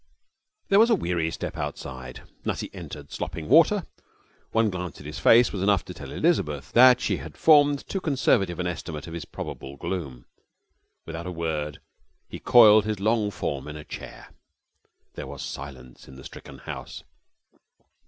There 0.69 0.79
was 0.79 0.89
a 0.89 0.95
weary 0.95 1.29
step 1.29 1.55
outside. 1.55 2.23
Nutty 2.43 2.71
entered, 2.73 3.11
slopping 3.11 3.47
water. 3.47 3.85
One 4.51 4.71
glance 4.71 4.99
at 4.99 5.05
his 5.05 5.19
face 5.19 5.51
was 5.53 5.61
enough 5.61 5.85
to 5.85 5.93
tell 5.93 6.11
Elizabeth 6.11 6.71
that 6.71 6.99
she 6.99 7.17
had 7.17 7.37
formed 7.37 7.81
a 7.81 7.83
too 7.83 8.01
conservative 8.01 8.59
estimate 8.59 9.05
of 9.05 9.13
his 9.13 9.25
probable 9.25 9.77
gloom. 9.77 10.25
Without 11.05 11.27
a 11.27 11.31
word 11.31 11.81
he 12.27 12.39
coiled 12.39 12.85
his 12.85 12.99
long 12.99 13.29
form 13.29 13.67
in 13.67 13.75
a 13.75 13.83
chair. 13.83 14.29
There 15.13 15.27
was 15.27 15.43
silence 15.43 16.07
in 16.07 16.15
the 16.15 16.23
stricken 16.23 16.57
house. 16.57 17.03